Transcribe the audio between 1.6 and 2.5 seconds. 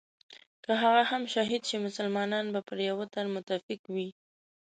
شي مسلمانان